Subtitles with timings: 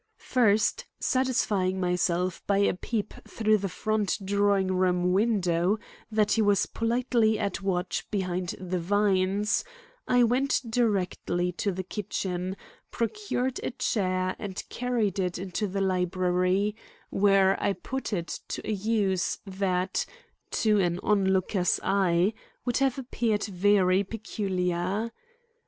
[0.17, 5.77] First, satisfying myself by a peep through the front drawing room window
[6.11, 9.63] that he was positively at watch behind the vines,
[10.07, 12.57] I went directly to the kitchen,
[12.89, 16.75] procured a chair and carried it into the library,
[17.11, 20.03] where I put it to a use that,
[20.49, 22.33] to an onlooker's eye,
[22.65, 25.11] would have appeared very peculiar.